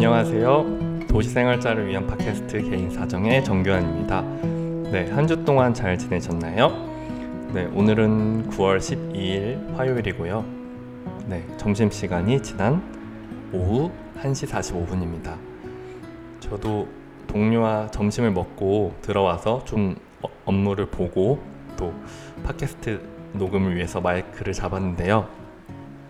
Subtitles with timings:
[0.00, 1.06] 안녕하세요.
[1.08, 4.22] 도시생활자를 위한 팟캐스트 개인 사정의 정교환입니다.
[4.92, 6.68] 네, 한 주 동안 잘 지내셨나요?
[7.52, 10.44] 네, 오늘은 9월 12일 화요일이고요.
[11.26, 12.80] 네, 점심 시간이 지난
[13.52, 13.90] 오후
[14.22, 15.34] 1시 45분입니다.
[16.38, 16.86] 저도
[17.26, 21.42] 동료와 점심을 먹고 들어와서 좀 어, 업무를 보고
[21.76, 21.92] 또
[22.44, 23.00] 팟캐스트
[23.32, 25.26] 녹음을 위해서 마이크를 잡았는데요.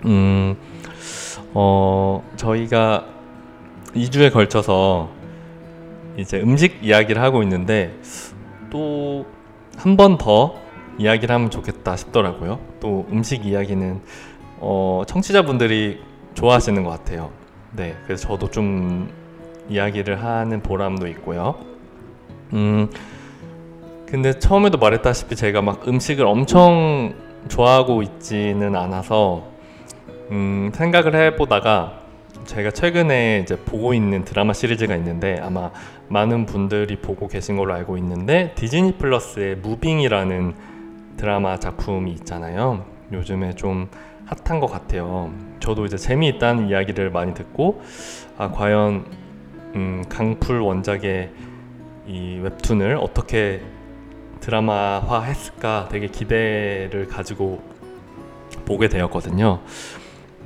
[0.05, 0.57] 음,
[1.55, 3.16] 어, 저희가
[3.99, 5.09] 2주에 걸쳐서
[6.16, 7.95] 이제 음식 이야기를 하고 있는데
[8.70, 9.25] 또
[9.79, 10.55] 한 번 더
[10.98, 12.59] 이야기를 하면 좋겠다 싶더라고요.
[12.80, 14.01] 또 음식 이야기는
[14.59, 16.01] 어, 청취자분들이
[16.34, 17.30] 좋아하시는 것 같아요.
[17.70, 19.09] 네, 그래서 저도 좀
[19.69, 21.55] 이야기를 하는 보람도 있고요.
[22.55, 22.91] 음,
[24.06, 27.15] 근데 처음에도 말했다시피 제가 막 음식을 엄청
[27.47, 29.45] 좋아하고 있지는 않아서
[30.33, 31.98] 음, 생각을 해보다가
[32.48, 35.70] 제가 최근에 이제 보고 있는 드라마 시리즈가 있는데 아마
[36.09, 40.55] 많은 분들이 보고 계신 걸로 알고 있는데 디즈니 플러스의 무빙이라는
[41.19, 42.87] 드라마 작품이 있잖아요.
[43.12, 43.91] 요즘에 좀
[44.25, 45.31] 핫한 것 같아요.
[45.61, 47.83] 저도 이제 재미있다는 이야기를 많이 듣고
[48.39, 49.05] 아 과연
[49.75, 51.31] 음, 강풀 원작의
[52.06, 53.61] 이 웹툰을 어떻게
[54.41, 57.62] 드라마화 했을까 되게 기대를 가지고
[58.65, 59.61] 보게 되었거든요.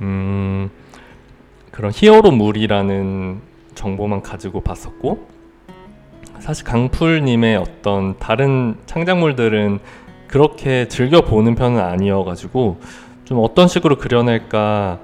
[0.01, 0.69] 음,
[1.73, 3.41] 그런 히어로물이라는
[3.73, 5.27] 정보만 가지고 봤었고
[6.39, 9.79] 사실 강풀님의 어떤 다른 창작물들은
[10.27, 12.79] 그렇게 즐겨 보는 편은 아니어가지고
[13.25, 14.99] 좀 어떤 식으로 그려낼까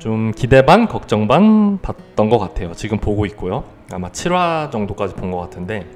[0.00, 2.72] 좀 기대 반 걱정 반 봤던 것 같아요.
[2.72, 3.62] 지금 보고 있고요.
[3.92, 5.86] 아마 7화 정도까지 본 것 같은데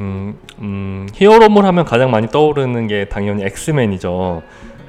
[0.00, 4.42] 음, 음, 히어로물 하면 가장 많이 떠오르는 게 당연히 엑스맨이죠.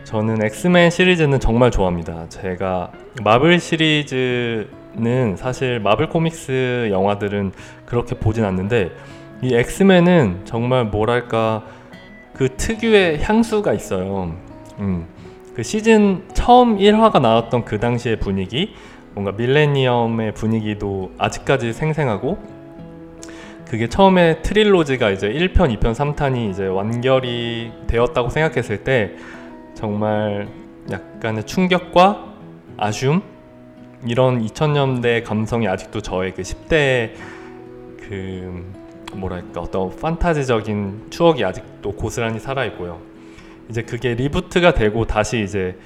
[0.03, 2.27] 저는 엑스맨 시리즈는 정말 좋아합니다.
[2.27, 2.91] 제가
[3.23, 7.53] 마블 시리즈는 사실 마블 코믹스 영화들은
[7.85, 8.91] 그렇게 보진 않는데
[9.41, 11.63] 이 엑스맨은 정말 뭐랄까
[12.33, 14.35] 그 특유의 향수가 있어요.
[14.79, 15.07] 음,
[15.55, 18.73] 그 시즌 처음 1화가 나왔던 그 당시의 분위기,
[19.13, 22.37] 뭔가 밀레니엄의 분위기도 아직까지 생생하고
[23.69, 29.15] 그게 처음에 트릴로지가 이제 1편, 2편, 3탄이 이제 완결이 되었다고 생각했을 때
[29.73, 30.47] 정말
[30.91, 32.33] 약간의 충격과
[32.77, 33.21] 아쉬움
[34.05, 37.11] 이런 2000년대 감성이 아직도 저의 그 10대
[37.97, 38.73] 그
[39.13, 42.99] 뭐랄까 어떤 판타지적인 추억이 아직도 고스란히 살아 있고요.
[43.69, 45.77] 이제 그게 리부트가 되고 다시 이제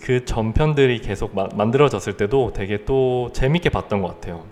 [0.00, 4.44] 그 전편들이 계속 마, 만들어졌을 때도 되게 또 재밌게 봤던 것 같아요.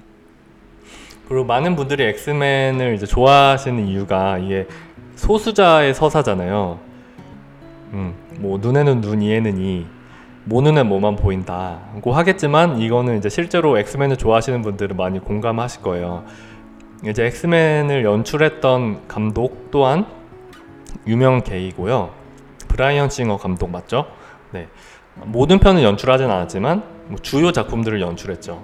[1.28, 4.66] 그리고 많은 분들이 엑스맨을 이제 좋아하시는 이유가 이게
[5.14, 6.85] 소수자의 서사잖아요.
[7.96, 9.86] 음, 뭐 눈에는 눈, 이에는 이,
[10.44, 16.24] 모 눈에 뭐만 보인다고 하겠지만 이거는 이제 실제로 엑스맨을 좋아하시는 분들은 많이 공감하실 거예요.
[17.04, 20.06] 이제 엑스맨을 연출했던 감독 또한
[21.06, 22.10] 유명 게이고요.
[22.68, 24.06] 브라이언 싱어 감독 맞죠?
[24.52, 24.68] 네.
[25.14, 28.62] 모든 편을 연출하진 않았지만 뭐 주요 작품들을 연출했죠.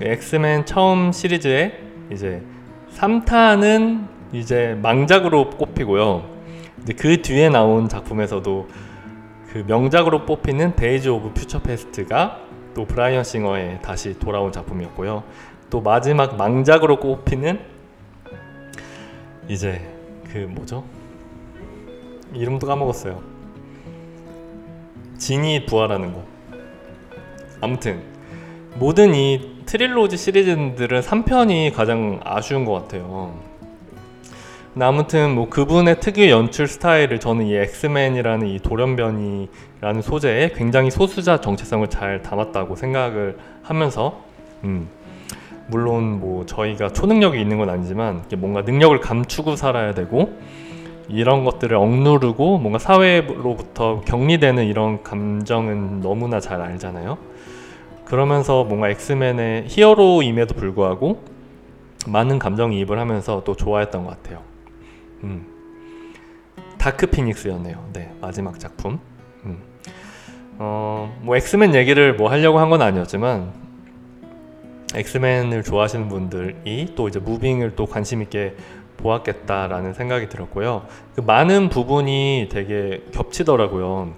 [0.00, 1.78] 엑스맨 처음 시리즈에
[2.10, 2.42] 이제
[2.96, 6.24] 3탄은 이제 망작으로 꼽히고요.
[6.96, 8.68] 그 뒤에 나온 작품에서도
[9.52, 12.40] 그 명작으로 뽑히는 Days of Future Past가
[12.74, 15.22] 또 브라이언 싱어의 다시 돌아온 작품이었고요.
[15.70, 17.60] 또 마지막 망작으로 꼽히는
[19.48, 19.80] 이제
[20.32, 20.84] 그 뭐죠?
[22.32, 23.22] 이름도 까먹었어요.
[25.18, 26.24] 진이 부활하는 거.
[27.60, 28.02] 아무튼
[28.74, 33.51] 모든 이 트릴로지 시리즈들은 3편이 가장 아쉬운 것 같아요.
[34.80, 41.86] 아무튼 뭐 그분의 특유의 연출 스타일을 저는 이 엑스맨이라는 이 돌연변이라는 소재에 굉장히 소수자 정체성을
[41.88, 44.22] 잘 담았다고 생각을 하면서
[44.64, 44.88] 음
[45.66, 50.38] 물론 뭐 저희가 초능력이 있는 건 아니지만 뭔가 능력을 감추고 살아야 되고
[51.08, 57.18] 이런 것들을 억누르고 뭔가 사회로부터 격리되는 이런 감정은 너무나 잘 알잖아요.
[58.06, 61.22] 그러면서 뭔가 엑스맨의 히어로임에도 불구하고
[62.06, 64.51] 많은 감정이입을 하면서 또 좋아했던 것 같아요.
[65.24, 65.46] 음.
[66.78, 67.90] 다크 피닉스였네요.
[67.92, 68.98] 네, 마지막 작품.
[69.44, 69.58] 음.
[70.58, 73.52] 어, 뭐 엑스맨 얘기를 뭐 하려고 한 건 아니었지만
[74.94, 78.54] 엑스맨을 좋아하시는 분들이 또 이제 무빙을 또 관심 있게
[78.98, 80.86] 보았겠다라는 생각이 들었고요.
[81.14, 84.14] 그 많은 부분이 되게 겹치더라고요.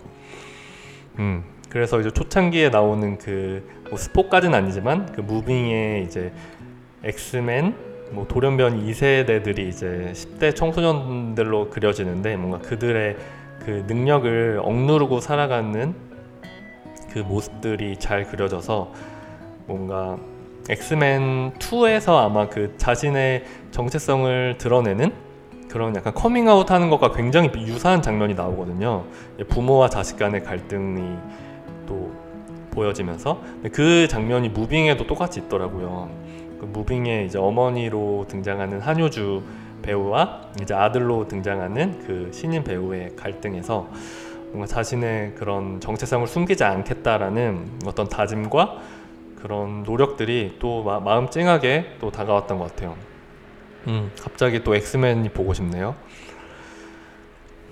[1.21, 6.33] 음, 그래서 이제 초창기에 나오는 그 뭐 스포까지는 아니지만 그 무빙의 이제
[7.05, 7.77] 엑스맨
[8.11, 13.17] 뭐 돌연변이 2세대들이 이제 10대 청소년들로 그려지는데 뭔가 그들의
[13.65, 15.95] 그 능력을 억누르고 살아가는
[17.11, 18.93] 그 모습들이 잘 그려져서
[19.67, 20.19] 뭔가
[20.69, 25.12] 엑스맨 2에서 아마 그 자신의 정체성을 드러내는
[25.69, 29.05] 그런 약간 커밍아웃 하는 것과 굉장히 유사한 장면이 나오거든요.
[29.49, 31.17] 부모와 자식 간의 갈등이
[31.87, 32.12] 또
[32.71, 33.41] 보여지면서
[33.73, 36.24] 그 장면이 무빙에도 똑같이 있더라고요.
[36.64, 39.43] 그 무빙에 이제 어머니로 등장하는 한효주
[39.82, 43.88] 배우와 이제 아들로 등장하는 그 신인 배우의 갈등에서
[44.46, 48.78] 뭔가 자신의 그런 정체성을 숨기지 않겠다라는 어떤 다짐과
[49.43, 52.96] 그런 노력들이 또 마, 마음 찡하게 또 다가왔던 것 같아요.
[53.88, 55.94] 음, 갑자기 또 엑스맨이 보고 싶네요.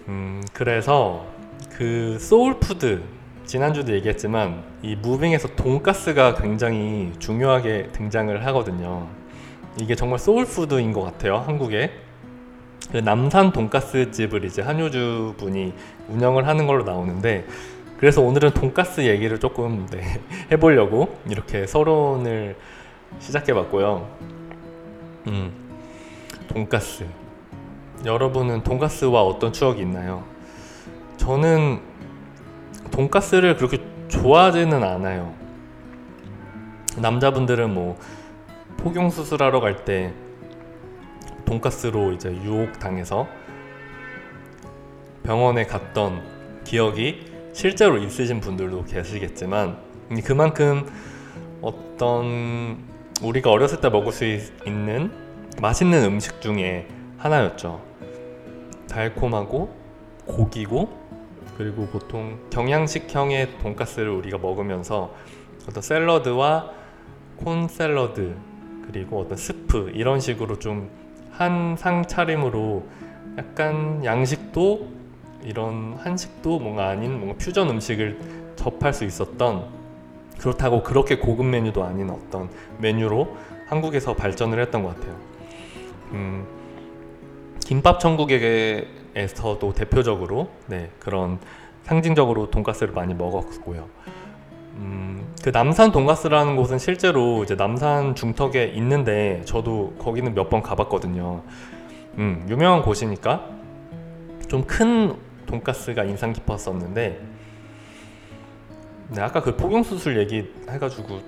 [0.08, 1.24] 음, 그래서
[1.70, 3.02] 그 soul food
[3.52, 9.08] 지난주도 얘기했지만 이 무빙에서 돈가스가 굉장히 중요하게 등장을 하거든요.
[9.78, 11.36] 이게 정말 소울푸드인 것 같아요.
[11.36, 11.90] 한국에
[12.90, 15.74] 그 남산 돈가스 집을 이제 한효주 분이
[16.08, 17.44] 운영을 하는 걸로 나오는데
[17.98, 20.00] 그래서 오늘은 돈가스 얘기를 조금 네,
[20.50, 22.56] 해보려고 이렇게 서론을
[23.18, 24.08] 시작해봤고요.
[25.26, 25.52] 음,
[26.48, 27.04] 돈가스.
[28.06, 30.24] 여러분은 돈가스와 어떤 추억이 있나요?
[31.18, 31.91] 저는
[32.92, 33.78] 돈가스를 그렇게
[34.08, 35.34] 좋아하지는 않아요.
[36.98, 37.98] 남자분들은 뭐
[38.76, 40.12] 포경 수술하러 갈 때
[41.44, 43.26] 돈가스로 이제 유혹 당해서
[45.22, 46.22] 병원에 갔던
[46.64, 49.76] 기억이 실제로 있으신 분들도 계시겠지만
[50.24, 50.86] 그만큼
[51.60, 52.78] 어떤
[53.22, 55.10] 우리가 어렸을 때 먹을 수 있는
[55.60, 56.88] 맛있는 음식 중에
[57.18, 57.80] 하나였죠.
[58.88, 59.74] 달콤하고
[60.26, 61.01] 고기고
[61.56, 65.14] 그리고 보통 경양식형의 돈가스를 우리가 먹으면서
[65.68, 66.70] 어떤 샐러드와
[67.36, 68.34] 콘 샐러드
[68.86, 71.02] 그리고 어떤 스프 이런 식으로 좀
[71.32, 72.84] 한 상 차림으로
[73.38, 74.86] 약간 양식도
[75.42, 79.66] 이런 한식도 뭔가 아닌 뭔가 퓨전 음식을 접할 수 있었던
[80.38, 83.34] 그렇다고 그렇게 고급 메뉴도 아닌 어떤 메뉴로
[83.66, 85.16] 한국에서 발전을 했던 것 같아요.
[86.12, 86.46] 음,
[87.72, 91.38] 김밥 천국에서도 대표적으로 네, 그런
[91.84, 93.88] 상징적으로 돈가스를 많이 먹었고요.
[94.74, 101.40] 음, 그 남산 돈가스라는 곳은 실제로 이제 남산 중턱에 있는데 저도 거기는 몇 번 가봤거든요.
[102.18, 103.48] 음, 유명한 곳이니까
[104.48, 105.16] 좀 큰
[105.46, 107.22] 돈가스가 인상 깊었었는데
[109.08, 111.20] 네, 아까 그 포경 수술 얘기 해가지고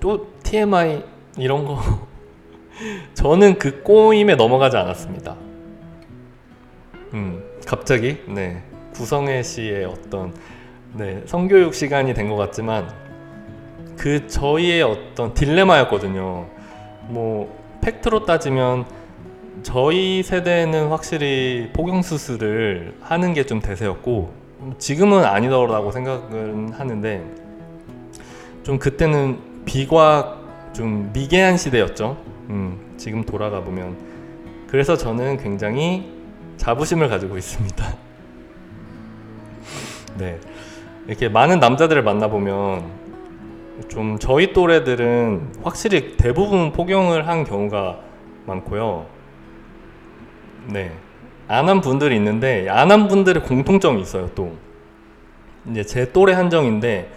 [0.00, 1.04] 또 TMI
[1.38, 1.78] 이런 거
[3.14, 5.43] 저는 그 꼬임에 넘어가지 않았습니다.
[7.14, 8.62] 음, 갑자기 네
[8.94, 10.34] 구성애 씨의 어떤
[10.94, 12.88] 네, 성교육 시간이 된 것 같지만
[13.96, 16.46] 그 저희의 어떤 딜레마였거든요.
[17.08, 18.84] 뭐 팩트로 따지면
[19.62, 24.32] 저희 세대는 확실히 포경 수술을 하는 게 좀 대세였고
[24.78, 27.22] 지금은 아니더라고 생각은 하는데
[28.62, 32.16] 좀 그때는 비과학 좀 미개한 시대였죠.
[32.50, 33.96] 음, 지금 돌아가 보면
[34.68, 36.10] 그래서 저는 굉장히
[36.56, 37.84] 자부심을 가지고 있습니다.
[40.18, 40.38] 네.
[41.06, 43.04] 이렇게 많은 남자들을 만나보면
[43.88, 47.98] 좀 저희 또래들은 확실히 대부분 포경을 한 경우가
[48.46, 49.06] 많고요.
[50.68, 50.92] 네.
[51.46, 54.56] 안 한 분들이 있는데 안 한 분들의 공통점이 있어요, 또.
[55.70, 57.10] 이제 제 또래 한정인데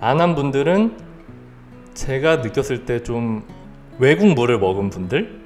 [0.00, 0.96] 안 한 분들은
[1.94, 3.42] 제가 느꼈을 때 좀
[3.98, 5.40] 외국 물을 먹은 분들,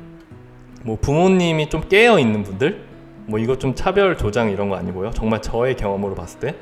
[0.82, 2.82] 뭐 부모님이 좀 깨어 있는 분들,
[3.30, 5.12] 뭐 이거 좀 차별 조장 이런 거 아니고요.
[5.12, 6.56] 정말 저의 경험으로 봤을 때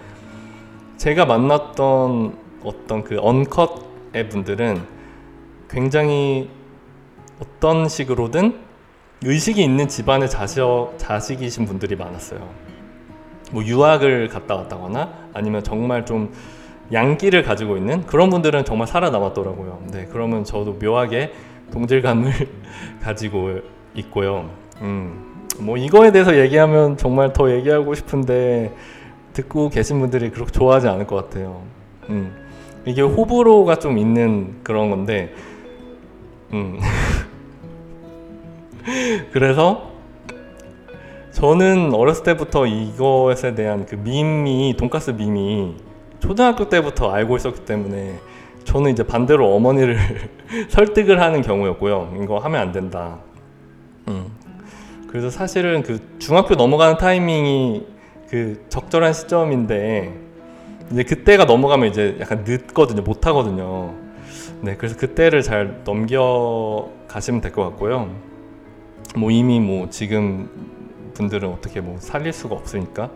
[0.98, 4.82] 제가 만났던 어떤 그 언컷의 분들은
[5.70, 6.50] 굉장히
[7.40, 8.58] 어떤 식으로든
[9.22, 10.60] 의식이 있는 집안의 자식,
[10.98, 12.46] 자식이신 분들이 많았어요.
[13.50, 16.32] 뭐 유학을 갔다 왔다거나 아니면 정말 좀
[16.92, 19.84] 양기를 가지고 있는 그런 분들은 정말 살아남았더라고요.
[19.90, 21.32] 네, 그러면 저도 묘하게
[21.72, 22.32] 동질감을
[23.02, 23.60] 가지고
[23.94, 24.50] 있고요.
[24.80, 28.72] 음, 뭐 이거에 대해서 얘기하면 정말 더 얘기하고 싶은데
[29.32, 31.62] 듣고 계신 분들이 그렇게 좋아하지 않을 것 같아요.
[32.08, 32.34] 음,
[32.84, 35.34] 이게 호불호가 좀 있는 그런 건데,
[36.52, 36.78] 음.
[39.32, 39.90] 그래서
[41.32, 45.76] 저는 어렸을 때부터 이것에 대한 그 밈이 돈가스 밈이
[46.18, 48.18] 초등학교 때부터 알고 있었기 때문에
[48.64, 49.96] 저는 이제 반대로 어머니를
[50.68, 52.18] 설득을 하는 경우였고요.
[52.22, 53.18] 이거 하면 안 된다.
[54.08, 54.26] 음.
[55.08, 57.86] 그래서 사실은 그 중학교 넘어가는 타이밍이
[58.28, 60.14] 그 적절한 시점인데
[60.92, 63.02] 이제 그때가 넘어가면 이제 약간 늦거든요.
[63.02, 63.94] 못 하거든요.
[64.60, 68.10] 네, 그래서 그때를 잘 넘겨 가시면 될 것 같고요.
[69.16, 70.50] 뭐 이미 뭐 지금
[71.14, 73.10] 분들은 어떻게 뭐 살릴 수가 없으니까.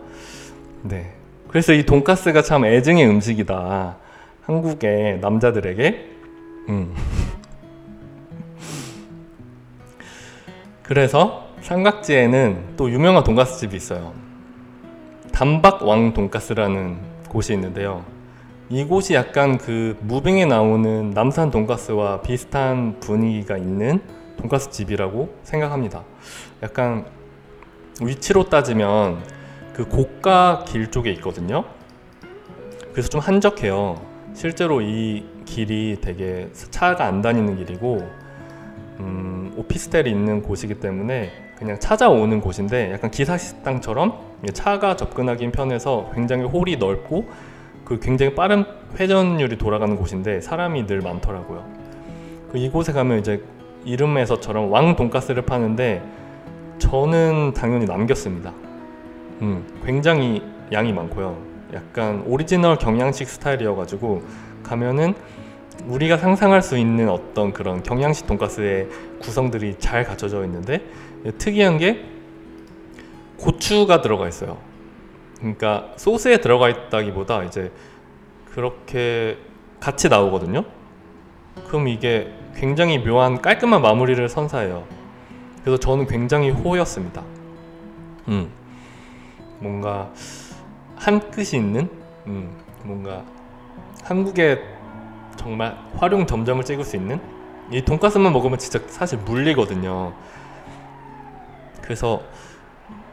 [0.82, 1.12] 네.
[1.48, 3.98] 그래서 이 돈가스가 참 애증의 음식이다.
[4.42, 6.08] 한국의 남자들에게.
[6.70, 6.94] 음.
[10.82, 14.12] 그래서 삼각지에는 또 유명한 돈가스 집이 있어요.
[15.32, 18.04] 단박왕 돈가스라는 곳이 있는데요.
[18.68, 24.00] 이곳이 약간 그 무빙에 나오는 남산 돈가스와 비슷한 분위기가 있는
[24.38, 26.04] 돈가스 집이라고 생각합니다.
[26.62, 27.06] 약간
[28.02, 29.22] 위치로 따지면
[29.72, 31.64] 그 고가 길 쪽에 있거든요.
[32.92, 34.00] 그래서 좀 한적해요.
[34.34, 38.10] 실제로 이 길이 되게 차가 안 다니는 길이고
[39.00, 44.18] 음, 오피스텔이 있는 곳이기 때문에 그냥 찾아오는 곳인데 약간 기사식당처럼
[44.52, 47.28] 차가 접근하기 편해서 굉장히 홀이 넓고
[47.84, 48.64] 그 굉장히 빠른
[48.98, 51.64] 회전율이 돌아가는 곳인데 사람이 늘 많더라고요.
[52.50, 53.44] 그 이곳에 가면 이제
[53.84, 56.02] 이름에서처럼 왕 돈가스를 파는데
[56.78, 58.52] 저는 당연히 남겼습니다.
[59.42, 60.42] 음, 굉장히
[60.72, 61.36] 양이 많고요.
[61.74, 64.22] 약간 오리지널 경양식 스타일이어가지고
[64.64, 65.14] 가면은
[65.86, 68.88] 우리가 상상할 수 있는 어떤 그런 경양식 돈가스의
[69.20, 70.84] 구성들이 잘 갖춰져 있는데
[71.38, 72.04] 특이한 게
[73.38, 74.58] 고추가 들어가 있어요.
[75.38, 77.72] 그러니까 소스에 들어가 있다기보다 이제
[78.52, 79.38] 그렇게
[79.80, 80.64] 같이 나오거든요.
[81.66, 84.84] 그럼 이게 굉장히 묘한 깔끔한 마무리를 선사해요.
[85.62, 87.22] 그래서 저는 굉장히 호였습니다.
[88.28, 88.50] 음,
[89.58, 90.12] 뭔가
[90.96, 91.88] 한 끝이 있는,
[92.26, 93.24] 음, 뭔가
[94.04, 94.60] 한국의
[95.36, 97.20] 정말 활용 점점을 찍을 수 있는
[97.70, 100.12] 이 돈가스만 먹으면 진짜 사실 물리거든요.
[101.80, 102.22] 그래서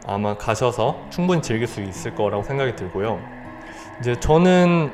[0.07, 3.19] 아마 가셔서 충분히 즐길 수 있을 거라고 생각이 들고요.
[3.99, 4.91] 이제 저는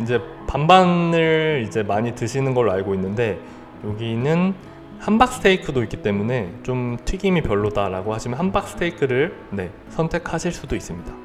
[0.00, 3.38] 이제 반반을 이제 많이 드시는 걸로 알고 있는데
[3.84, 4.54] 여기는
[4.98, 11.23] 함박 스테이크도 있기 때문에 좀 튀김이 별로다라고 하시면 함박 스테이크를 네, 선택하실 수도 있습니다.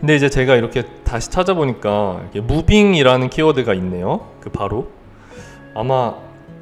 [0.00, 4.26] 근데 이제 제가 이렇게 다시 찾아보니까 무빙이라는 키워드가 있네요.
[4.40, 4.88] 그 바로
[5.74, 6.16] 아마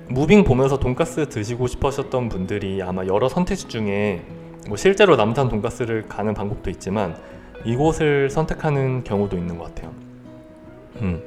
[0.09, 4.23] 무빙 보면서 돈가스 드시고 싶으셨던 분들이 아마 여러 선택지 중에
[4.66, 7.16] 뭐 실제로 남산 돈가스를 가는 방법도 있지만
[7.64, 9.92] 이곳을 선택하는 경우도 있는 것 같아요.
[11.00, 11.23] 음.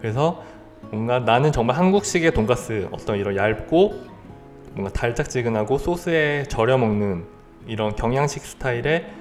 [0.00, 0.42] 그래서
[0.90, 3.94] 뭔가 나는 정말 한국식의 돈가스 어떤 이런 얇고
[4.72, 7.24] 뭔가 달짝지근하고 소스에 절여 먹는
[7.68, 9.17] 이런 경양식 스타일의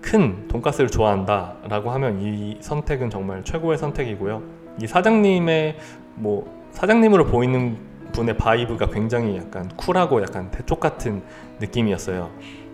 [0.00, 4.42] 큰 돈가스를 좋아한다 라고 하면 이 선택은 정말 최고의 선택이고요.
[4.80, 5.76] 이 사장님의
[6.14, 7.76] 뭐 사장님으로 보이는
[8.12, 11.22] 분의 vibe가 굉장히 약간 쿨하고 약간 대쪽 같은
[11.60, 12.30] 느낌이었어요.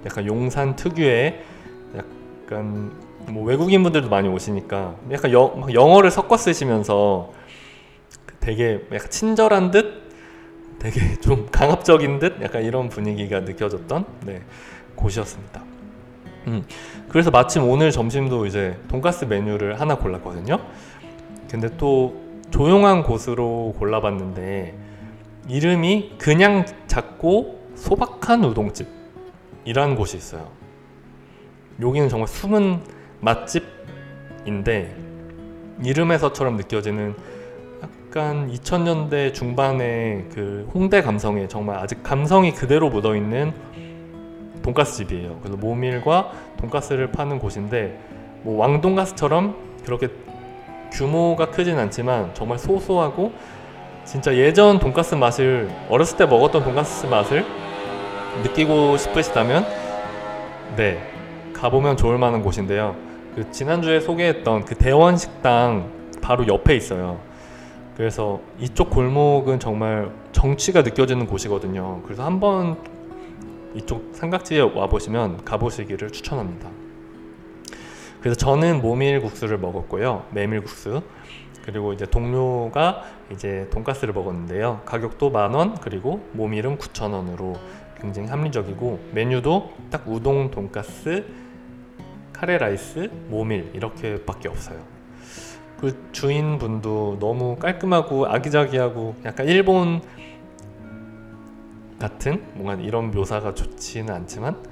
[0.06, 1.42] 약간 용산 특유의
[1.96, 2.92] 약간
[3.28, 7.32] 뭐 외국인 분들도 많이 오시니까 약간 여, 영어를 섞어 쓰시면서
[8.40, 10.04] 되게 약간 친절한 듯
[10.78, 14.42] 되게 좀 강압적인 듯 약간 이런 분위기가 느껴졌던 네,
[14.94, 15.73] 곳이었습니다.
[16.46, 16.64] 음,
[17.08, 20.58] 그래서 마침 오늘 점심도 이제 돈가스 메뉴를 하나 골랐거든요.
[21.50, 24.74] 근데 또 조용한 곳으로 골라봤는데
[25.48, 30.48] 이름이 그냥 작고 소박한 우동집이라는 곳이 있어요.
[31.80, 32.80] 여기는 정말 숨은
[33.20, 34.96] 맛집인데
[35.82, 37.14] 이름에서처럼 느껴지는
[37.82, 43.52] 약간 2000년대 중반의 그 홍대 감성에 정말 아직 감성이 그대로 묻어 있는
[44.64, 45.36] 돈가스 집이에요.
[45.40, 48.00] 그래서 모밀과 돈가스를 파는 곳인데
[48.42, 49.54] 뭐 왕돈가스처럼
[49.84, 50.08] 그렇게
[50.90, 53.32] 규모가 크진 않지만 정말 소소하고
[54.04, 57.44] 진짜 예전 돈가스 맛을 어렸을 때 먹었던 돈가스 맛을
[58.42, 59.66] 느끼고 싶으시다면
[60.76, 60.98] 네
[61.52, 62.96] 가보면 좋을 만한 곳인데요.
[63.34, 65.90] 그 지난주에 소개했던 그 대원 식당
[66.22, 67.18] 바로 옆에 있어요.
[67.96, 72.00] 그래서 이쪽 골목은 정말 정취가 느껴지는 곳이거든요.
[72.04, 72.76] 그래서 한번
[73.74, 76.70] 이쪽 삼각지에 와 보시면 가보시기를 추천합니다.
[78.20, 80.26] 그래서 저는 모밀 국수를 먹었고요.
[80.30, 81.02] 메밀 국수.
[81.64, 83.02] 그리고 이제 동료가
[83.32, 84.82] 이제 돈가스를 먹었는데요.
[84.84, 87.54] 가격도 만 원, 그리고 모밀은 9천 원으로
[88.00, 91.24] 굉장히 합리적이고 메뉴도 딱 우동, 돈가스,
[92.32, 94.78] 카레 라이스, 모밀 이렇게밖에 없어요.
[95.80, 100.02] 그 주인분도 너무 깔끔하고 아기자기하고 약간 일본
[102.04, 104.62] 같은 뭔가 이런 묘사가 좋지는 않지만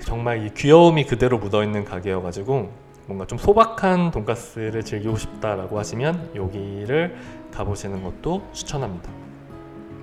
[0.00, 2.72] 정말 이 귀여움이 그대로 묻어있는 가게여가지고
[3.06, 7.16] 뭔가 좀 소박한 돈가스를 즐기고 싶다라고 하시면 여기를
[7.52, 9.08] 가보시는 것도 추천합니다.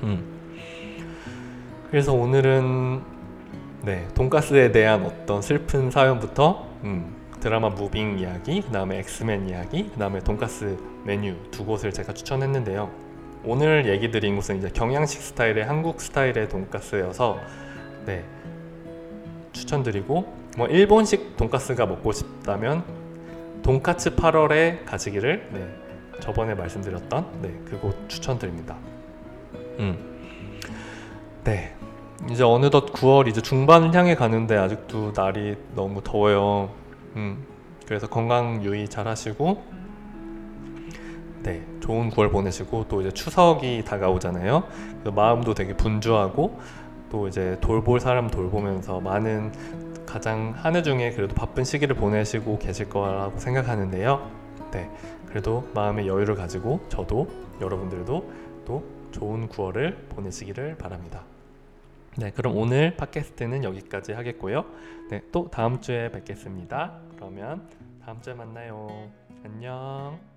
[0.04, 0.24] 음.
[1.90, 3.02] 그래서 오늘은
[3.82, 10.00] 네 돈가스에 대한 어떤 슬픈 사연부터 음, 드라마 무빙 이야기, 그 다음에 엑스맨 이야기, 그
[10.00, 13.11] 다음에 돈가스 메뉴 두 곳을 제가 추천했는데요.
[13.44, 17.40] 오늘 얘기 드린 곳은 이제 경양식 스타일의 한국 스타일의 돈가스여서
[18.06, 18.24] 네
[19.54, 22.84] 추천드리고 뭐 일본식 돈가스가 먹고 싶다면
[23.64, 25.68] 돈까츠 8월에 가시기를 네
[26.20, 28.78] 저번에 말씀드렸던 네 그곳 추천드립니다.
[29.80, 29.98] 음.
[31.44, 31.76] 네
[32.30, 36.70] 이제 어느덧 9월 이제 중반을 향해 가는데 아직도 날이 너무 더워요.
[37.16, 37.44] 음,
[37.88, 39.64] 그래서 건강 유의 잘 하시고,
[41.44, 44.64] 네, 좋은 9월 보내시고, 또 이제 추석이 다가오잖아요.
[45.16, 46.60] 마음도 되게 분주하고,
[47.10, 49.52] 또 이제 돌볼 사람 돌보면서 많은
[50.06, 54.32] 가장 한 해 중에 그래도 바쁜 시기를 보내시고 계실 거라고 생각하는데요.
[54.72, 54.90] 네,
[55.28, 57.28] 그래도 마음의 여유를 가지고 저도
[57.62, 58.32] 여러분들도
[58.66, 61.24] 또 좋은 9월을 보내시기를 바랍니다.
[62.18, 64.66] 네, 그럼 오늘 팟캐스트는 여기까지 하겠고요.
[65.10, 67.00] 네, 또 다음 주에 뵙겠습니다.
[67.16, 67.68] 그러면
[68.04, 69.10] 다음 주에 만나요.
[69.46, 70.31] 안녕.